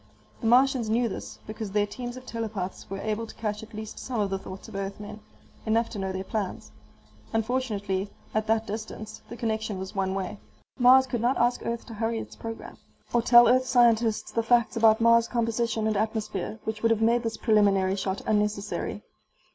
The 0.39 0.47
Martians 0.47 0.89
knew 0.89 1.07
this, 1.07 1.37
because 1.45 1.69
their 1.69 1.85
teams 1.85 2.17
of 2.17 2.25
telepaths 2.25 2.89
were 2.89 2.97
able 2.97 3.27
to 3.27 3.35
catch 3.35 3.61
at 3.61 3.75
least 3.75 3.99
some 3.99 4.19
of 4.19 4.31
the 4.31 4.39
thoughts 4.39 4.67
of 4.67 4.73
Earthmen, 4.73 5.19
enough 5.63 5.89
to 5.91 5.99
know 5.99 6.11
their 6.11 6.23
plans. 6.23 6.71
Unfortunately, 7.33 8.09
at 8.33 8.47
that 8.47 8.65
distance, 8.65 9.21
the 9.29 9.37
connection 9.37 9.77
was 9.77 9.93
one 9.93 10.15
way. 10.15 10.39
Mars 10.79 11.05
could 11.05 11.21
not 11.21 11.37
ask 11.37 11.63
Earth 11.63 11.85
to 11.85 11.93
hurry 11.93 12.17
its 12.17 12.35
program. 12.35 12.77
Or 13.13 13.21
tell 13.21 13.47
Earth 13.47 13.67
scientists 13.67 14.31
the 14.31 14.41
facts 14.41 14.75
about 14.75 15.01
Mars' 15.01 15.27
composition 15.27 15.85
and 15.85 15.95
atmosphere 15.95 16.57
which 16.63 16.81
would 16.81 16.89
have 16.89 17.03
made 17.03 17.21
this 17.21 17.37
preliminary 17.37 17.95
shot 17.95 18.23
unnecessary. 18.25 19.03